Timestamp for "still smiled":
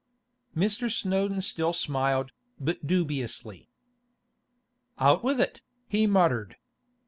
1.41-2.31